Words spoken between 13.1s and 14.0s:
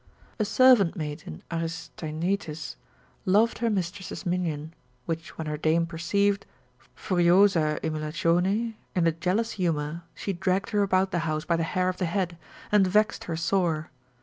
her sore.